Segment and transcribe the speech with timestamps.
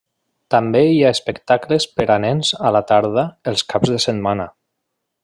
[0.53, 4.49] També hi ha espectacles per a nens a la tarda els caps de setmana.